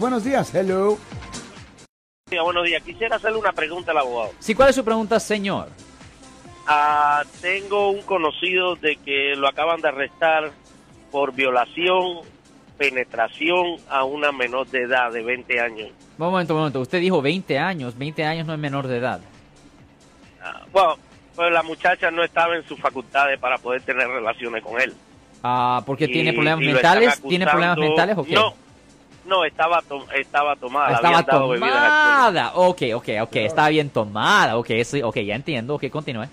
Buenos 0.00 0.22
días, 0.22 0.54
hello. 0.54 0.96
buenos 2.30 2.64
días. 2.64 2.80
Quisiera 2.84 3.16
hacerle 3.16 3.38
una 3.38 3.50
pregunta 3.52 3.90
al 3.90 3.98
abogado. 3.98 4.30
Sí, 4.38 4.54
¿cuál 4.54 4.68
es 4.68 4.76
su 4.76 4.84
pregunta, 4.84 5.18
señor? 5.18 5.70
Ah, 6.68 7.24
tengo 7.40 7.90
un 7.90 8.02
conocido 8.02 8.76
de 8.76 8.94
que 9.04 9.34
lo 9.36 9.48
acaban 9.48 9.80
de 9.80 9.88
arrestar 9.88 10.52
por 11.10 11.32
violación, 11.34 12.20
penetración 12.76 13.78
a 13.90 14.04
una 14.04 14.30
menor 14.30 14.68
de 14.68 14.82
edad 14.84 15.10
de 15.10 15.24
20 15.24 15.58
años. 15.60 15.88
Un 16.16 16.26
momento, 16.30 16.54
un 16.54 16.60
momento. 16.60 16.80
Usted 16.80 17.00
dijo 17.00 17.20
20 17.20 17.58
años. 17.58 17.98
20 17.98 18.24
años 18.24 18.46
no 18.46 18.52
es 18.52 18.58
menor 18.60 18.86
de 18.86 18.98
edad. 18.98 19.20
Ah, 20.40 20.60
bueno, 20.70 20.94
pues 21.34 21.50
la 21.50 21.64
muchacha 21.64 22.08
no 22.12 22.22
estaba 22.22 22.54
en 22.54 22.62
sus 22.68 22.78
facultades 22.78 23.36
para 23.40 23.58
poder 23.58 23.82
tener 23.82 24.06
relaciones 24.06 24.62
con 24.62 24.80
él. 24.80 24.94
Ah, 25.42 25.82
¿porque 25.84 26.04
Y- 26.04 26.12
tiene 26.12 26.32
problemas 26.34 26.60
mentales? 26.60 27.20
¿Tiene 27.20 27.48
problemas 27.48 27.78
mentales 27.78 28.16
o 28.16 28.22
qué? 28.22 28.34
No, 28.34 28.54
no, 29.28 29.44
estaba, 29.44 29.82
to- 29.82 30.10
estaba 30.12 30.56
tomada. 30.56 30.94
Estaba 30.94 31.22
tomada. 31.22 32.52
Ok, 32.54 32.82
ok, 32.94 33.08
ok. 33.22 33.36
Estaba 33.36 33.68
bien 33.68 33.90
tomada. 33.90 34.56
Ok, 34.56 34.70
sí, 34.84 35.02
ok, 35.02 35.18
ya 35.18 35.34
entiendo. 35.36 35.74
Ok, 35.74 35.88
continúe. 35.90 36.24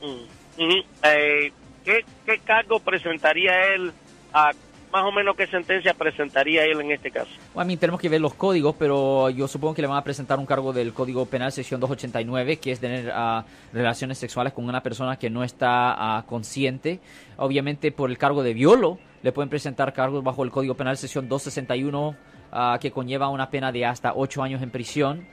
Mm. 0.00 0.70
Eh, 1.02 1.52
¿qué, 1.84 2.04
¿Qué 2.24 2.38
cargo 2.38 2.80
presentaría 2.80 3.74
él? 3.74 3.92
a 4.32 4.52
más 4.92 5.04
o 5.04 5.12
menos 5.12 5.36
qué 5.36 5.46
sentencia 5.46 5.94
presentaría 5.94 6.64
él 6.64 6.80
en 6.80 6.92
este 6.92 7.10
caso? 7.10 7.30
Bueno, 7.52 7.62
a 7.62 7.64
mí 7.64 7.76
tenemos 7.76 8.00
que 8.00 8.08
ver 8.08 8.20
los 8.20 8.34
códigos, 8.34 8.76
pero 8.78 9.28
yo 9.30 9.48
supongo 9.48 9.74
que 9.74 9.82
le 9.82 9.88
van 9.88 9.98
a 9.98 10.04
presentar 10.04 10.38
un 10.38 10.46
cargo 10.46 10.72
del 10.72 10.92
Código 10.92 11.26
Penal, 11.26 11.52
sección 11.52 11.80
289, 11.80 12.58
que 12.58 12.72
es 12.72 12.80
tener 12.80 13.10
ah, 13.12 13.44
relaciones 13.72 14.18
sexuales 14.18 14.52
con 14.52 14.64
una 14.66 14.82
persona 14.82 15.18
que 15.18 15.28
no 15.28 15.42
está 15.44 15.94
ah, 16.18 16.24
consciente. 16.26 17.00
Obviamente, 17.36 17.92
por 17.92 18.10
el 18.10 18.16
cargo 18.16 18.42
de 18.42 18.54
violo, 18.54 18.98
le 19.22 19.32
pueden 19.32 19.50
presentar 19.50 19.92
cargos 19.92 20.22
bajo 20.22 20.44
el 20.44 20.50
Código 20.50 20.74
Penal, 20.74 20.96
sección 20.96 21.28
261, 21.28 22.14
ah, 22.58 22.78
que 22.80 22.90
conlleva 22.90 23.28
una 23.28 23.50
pena 23.50 23.70
de 23.70 23.84
hasta 23.84 24.12
8 24.14 24.42
años 24.42 24.62
en 24.62 24.70
prisión. 24.70 25.26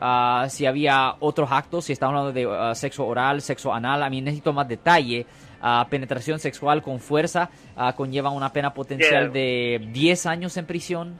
Ah, 0.00 0.46
si 0.48 0.64
había 0.64 1.16
otros 1.18 1.50
actos, 1.50 1.86
si 1.86 1.92
estamos 1.92 2.12
hablando 2.16 2.32
de 2.32 2.46
ah, 2.48 2.74
sexo 2.74 3.04
oral, 3.04 3.42
sexo 3.42 3.74
anal, 3.74 4.02
a 4.02 4.08
mí 4.08 4.20
necesito 4.20 4.52
más 4.52 4.68
detalle. 4.68 5.26
Ah, 5.60 5.84
penetración 5.90 6.38
sexual 6.38 6.82
con 6.82 7.00
fuerza 7.00 7.50
conlleva 7.96 8.30
una 8.30 8.52
pena 8.52 8.72
potencial 8.72 9.24
Yeah. 9.24 9.32
de 9.32 9.88
10 9.92 10.26
años 10.26 10.56
en 10.56 10.66
prisión. 10.66 11.18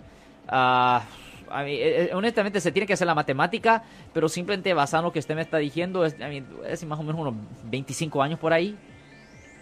A 1.50 1.62
mí, 1.64 1.72
eh, 1.72 2.04
eh, 2.04 2.10
honestamente, 2.14 2.60
se 2.60 2.70
tiene 2.72 2.86
que 2.86 2.92
hacer 2.92 3.06
la 3.06 3.14
matemática, 3.14 3.82
pero 4.12 4.28
simplemente 4.28 4.72
basado 4.74 5.02
en 5.02 5.04
lo 5.06 5.12
que 5.12 5.18
usted 5.18 5.34
me 5.34 5.40
está 5.42 5.56
diciendo, 5.58 6.04
es, 6.04 6.14
I 6.14 6.24
mean, 6.24 6.46
es 6.66 6.84
más 6.84 6.98
o 6.98 7.02
menos 7.02 7.20
unos 7.20 7.34
25 7.64 8.22
años 8.22 8.38
por 8.38 8.52
ahí. 8.52 8.76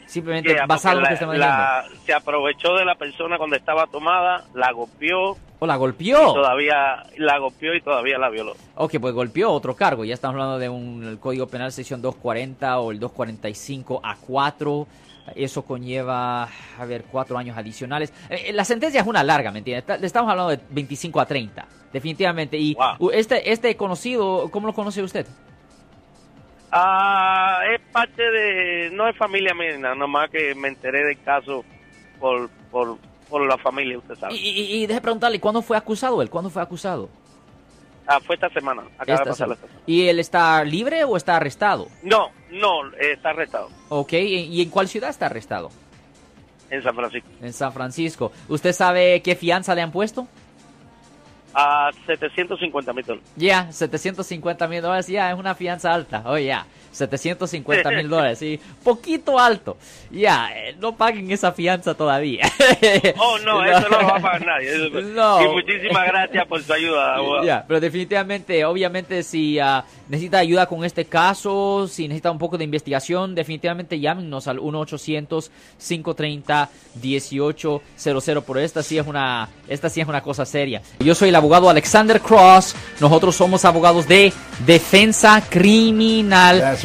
Simplemente 0.07 0.51
Yeah, 0.53 0.67
basado 0.67 0.97
en 0.99 1.03
lo 1.03 1.09
que 1.09 1.15
usted 1.15 1.27
me 1.27 1.35
está 1.35 1.83
diciendo. 1.83 2.05
se 2.05 2.13
aprovechó 2.15 2.75
de 2.77 2.85
la 2.85 2.95
persona 2.97 3.39
cuando 3.39 3.57
estaba 3.57 3.87
tomada, 3.87 4.45
la 4.55 4.73
golpeó, 4.73 5.37
¿O 5.59 5.67
la 5.67 5.75
y 5.77 5.79
golpeó? 5.79 6.35
todavía 6.35 7.03
la 7.17 7.39
golpeó 7.39 7.75
y 7.75 7.81
todavía 7.81 8.19
la 8.19 8.29
violó. 8.29 8.55
Ok, 8.75 8.97
pues 9.01 9.15
golpeó 9.15 9.51
otro 9.51 9.75
cargo. 9.75 10.05
Ya 10.05 10.15
estamos 10.15 10.35
hablando 10.35 10.59
de 10.59 10.69
un 10.69 11.05
el 11.05 11.19
Código 11.19 11.47
Penal 11.47 11.73
sección 11.73 12.03
240 12.03 12.79
o 12.81 12.93
el 12.93 12.99
245 13.01 14.03
A4. 14.03 14.87
Eso 15.35 15.65
conlleva, 15.65 16.45
a 16.79 16.85
ver, 16.87 17.05
cuatro 17.11 17.37
años 17.37 17.57
adicionales. 17.57 18.13
Eh, 18.31 18.53
la 18.53 18.65
sentencia 18.65 19.01
es 19.01 19.07
una 19.07 19.25
larga, 19.25 19.51
¿me 19.51 19.59
entiendes? 19.59 20.01
Le 20.01 20.07
estamos 20.07 20.31
hablando 20.31 20.51
de 20.51 20.61
25 20.71 21.21
a 21.21 21.27
30, 21.27 21.67
definitivamente. 21.93 22.57
Y 22.57 22.75
Wow. 22.75 23.11
este, 23.11 23.51
este 23.51 23.77
conocido, 23.77 24.49
¿cómo 24.53 24.69
lo 24.69 24.73
conoce 24.73 25.03
usted? 25.03 25.27
Ah, 26.71 27.61
es 27.75 27.81
parte 27.93 28.23
de, 28.23 28.91
no 28.93 29.09
es 29.09 29.17
familia 29.17 29.55
mía, 29.55 29.95
nomás 29.95 30.31
que 30.31 30.55
me 30.55 30.69
enteré 30.69 31.05
del 31.05 31.21
caso 31.23 31.65
por, 32.21 32.51
por, 32.71 32.99
por 33.29 33.47
la 33.47 33.57
familia, 33.59 33.99
usted 33.99 34.15
sabe. 34.17 34.35
y, 34.35 34.39
y- 34.49 34.83
y 34.83 34.87
deje 34.87 35.01
preguntarle, 35.01 35.41
¿cuándo 35.41 35.63
fue 35.63 35.77
acusado 35.77 36.21
él? 36.23 36.31
¿Cuándo 36.31 36.51
fue 36.51 36.63
acusado? 36.63 37.09
Ah, 38.09 38.21
fue 38.21 38.37
esta 38.37 38.49
semana, 38.51 38.83
acaba 38.99 39.15
Esta 39.15 39.25
de 39.25 39.31
pasar 39.31 39.49
semana. 39.57 39.61
¿Y 39.85 40.07
él 40.09 40.21
está 40.21 40.63
libre 40.65 41.03
o 41.05 41.17
está 41.17 41.37
arrestado? 41.37 41.89
No, 42.05 42.29
no, 42.53 42.87
eh, 42.95 43.13
está 43.15 43.31
arrestado 43.31 43.69
Ok, 43.89 44.13
¿y 44.13 44.63
en 44.63 44.71
cuál 44.71 44.87
ciudad 44.89 45.11
está 45.11 45.27
arrestado? 45.27 45.71
en 46.71 46.83
San 46.83 46.95
Francisco. 46.97 47.29
En 47.43 47.53
San 47.53 47.73
Francisco. 47.73 48.33
¿Usted 48.49 48.73
sabe 48.73 49.23
qué 49.23 49.37
fianza 49.37 49.73
le 49.75 49.83
han 49.83 49.93
puesto? 49.93 50.27
A 51.55 51.91
750 52.07 52.93
mil 52.93 53.05
dólares. 53.05 53.29
Ya, 53.37 53.71
750 53.73 54.69
mil 54.69 54.83
dólares, 54.83 55.07
ya, 55.07 55.31
es 55.33 55.39
una 55.39 55.55
fianza 55.55 55.95
alta. 55.95 56.23
Oh, 56.27 56.37
ya, 56.37 56.67
750 56.97 57.91
mil 57.91 58.09
dólares, 58.11 58.39
sí, 58.39 58.59
poquito 58.83 59.39
alto. 59.39 59.77
Ya, 60.11 60.49
eh, 60.55 60.75
no 60.81 60.97
paguen 60.97 61.31
esa 61.31 61.53
fianza 61.53 61.95
todavía. 61.95 62.51
Oh, 63.19 63.39
no, 63.45 63.65
eso 63.65 63.89
no 63.89 64.01
lo 64.01 64.07
va 64.09 64.17
a 64.17 64.21
pagar 64.21 64.45
nadie. 64.47 64.69
Eso- 64.87 65.01
No. 65.01 65.43
Y 65.43 65.49
muchísimas 65.49 66.07
gracias 66.07 66.47
por 66.47 66.63
su 66.63 66.73
ayuda. 66.73 67.17
Ya, 67.45 67.65
pero 67.67 67.81
definitivamente, 67.81 68.65
obviamente, 68.65 69.23
si 69.23 69.59
ah, 69.59 69.85
necesita 70.09 70.39
ayuda 70.39 70.67
con 70.67 70.85
este 70.85 71.05
caso, 71.05 71.87
si 71.89 72.09
necesita 72.09 72.31
un 72.31 72.39
poco 72.39 72.57
de 72.59 72.65
investigación, 72.65 73.35
definitivamente 73.35 73.99
llámenos 74.01 74.47
al 74.49 74.59
1-800-530-1800. 77.01 78.43
Pero 78.47 78.61
esta 78.61 78.83
sí 78.83 78.99
es 78.99 79.07
una, 79.07 79.49
esta 79.69 79.89
sí 79.89 80.01
es 80.01 80.09
una 80.09 80.23
cosa 80.23 80.45
seria. 80.47 80.83
Yo 81.01 81.15
soy 81.15 81.29
el 81.31 81.35
abogado 81.37 81.69
Alexander 81.69 82.21
Cross. 82.21 82.75
Nosotros 83.01 83.35
somos 83.37 83.65
abogados 83.65 84.07
de 84.09 84.33
defensa 84.65 85.43
criminal. 85.49 86.61
That's 86.61 86.85